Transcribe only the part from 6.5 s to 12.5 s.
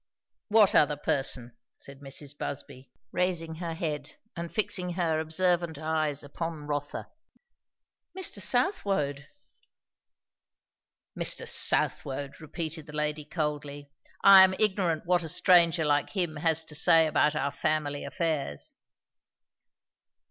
Rotha. "Mr. Southwode." "Mr. Southwode!"